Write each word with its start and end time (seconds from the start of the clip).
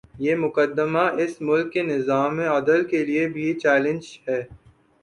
یہ 0.19 0.35
مقدمہ 0.35 1.03
اس 1.23 1.33
ملک 1.41 1.71
کے 1.73 1.81
نظام 1.83 2.39
عدل 2.49 2.83
کے 2.87 3.05
لیے 3.05 3.27
بھی 3.27 3.53
چیلنج 3.59 4.03
ہے۔ 4.27 4.41